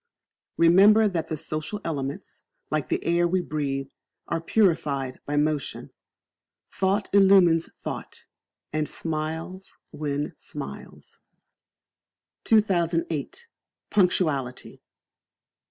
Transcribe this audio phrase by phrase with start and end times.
[0.57, 3.89] Remember that the social elements, like the air we breathe,
[4.27, 5.91] are purified by motion.
[6.71, 8.25] Thought illumines thought,
[8.73, 11.19] and smiles win smiles.
[12.45, 13.45] 2008.
[13.91, 14.81] Punctuality.